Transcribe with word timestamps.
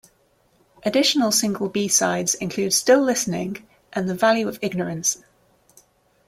Additional 0.83 1.31
single 1.31 1.69
b-sides 1.69 2.33
include 2.33 2.73
"Still 2.73 3.03
Listening" 3.03 3.67
and 3.93 4.09
"The 4.09 4.15
Value 4.15 4.47
of 4.47 4.57
Ignorance". 4.59 5.19